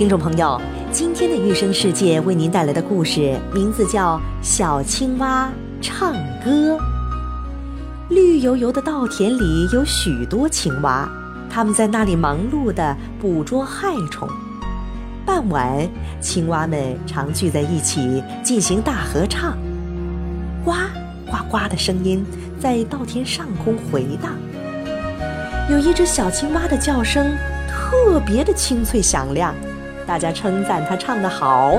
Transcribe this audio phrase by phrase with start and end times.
[0.00, 0.58] 听众朋友，
[0.90, 6.78] 今天的育生世界为您带来的故事名字叫《小青蛙唱歌》。
[8.08, 11.06] 绿油油的稻田里有许多青蛙，
[11.50, 14.26] 它们在那里忙碌地捕捉害虫。
[15.26, 15.86] 傍晚，
[16.18, 19.54] 青蛙们常聚在一起进行大合唱，
[20.64, 20.72] 呱
[21.26, 22.24] 呱呱的声音
[22.58, 24.32] 在稻田上空回荡。
[25.68, 27.36] 有一只小青蛙的叫声
[27.68, 29.54] 特别的清脆响亮，
[30.10, 31.76] 大家称赞他唱得好。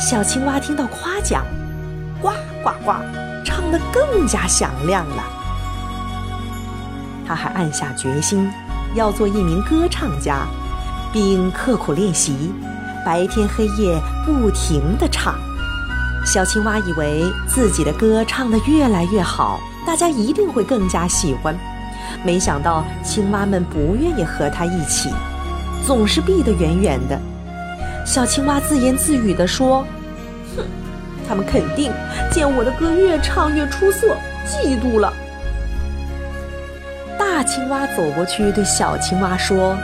[0.00, 1.44] 小青蛙听到夸奖，
[2.22, 2.30] 呱
[2.62, 2.92] 呱呱，
[3.44, 5.22] 唱得更加响亮了。
[7.26, 8.50] 他还暗下决心
[8.94, 10.46] 要做一名歌唱家。
[11.12, 12.50] 并刻苦练习，
[13.04, 15.34] 白天黑夜不停地唱。
[16.24, 21.54] 小青蛙以为自己的歌唱得越来越好，大家一定会更加喜欢。
[22.24, 25.10] 没想到青蛙们不愿意和他一起，
[25.88, 27.18] 总是避得远远的。
[28.04, 29.86] 小青蛙自言自语地说
[30.54, 30.62] ：“哼，
[31.26, 31.90] 他们肯定
[32.30, 34.14] 见我的歌越唱越出色，
[34.46, 35.10] 嫉妒了。”
[37.18, 39.74] 大青蛙走过去对小青蛙说。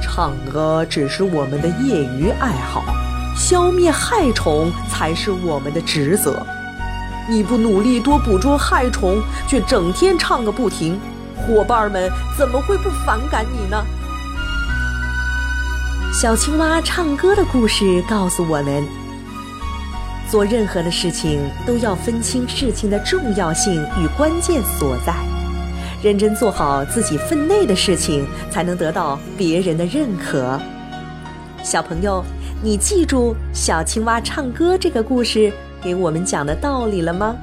[0.00, 2.82] 唱歌只是我们的业余爱好，
[3.36, 6.42] 消灭害虫才是我们的职责。
[7.28, 10.98] 你不努力多捕捉害虫，却整天唱个不停，
[11.36, 13.84] 伙伴们怎么会不反感你呢？
[16.12, 18.86] 小青蛙唱歌的故事告诉我们：
[20.30, 25.14] 做任何的事情都要分清事情的重要性与关键所在。
[26.02, 30.60] 认真做好自己分内的事情，才能得到别人的认可。
[31.62, 32.22] 小朋友，
[32.62, 37.34] 你记住小青蛙唱歌这个故事给我们讲的道理了吗？